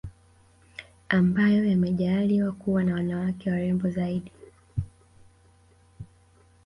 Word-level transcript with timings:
ambayo 1.09 1.65
yamejaaliwa 1.65 2.51
kuwa 2.51 2.83
na 2.83 2.93
wanawake 2.93 3.51
warembo 3.51 3.89
zaidi 3.89 4.31